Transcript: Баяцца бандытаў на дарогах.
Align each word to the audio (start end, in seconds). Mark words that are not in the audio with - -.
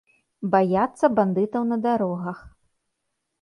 Баяцца 0.53 1.09
бандытаў 1.17 1.63
на 1.73 1.77
дарогах. 1.85 2.41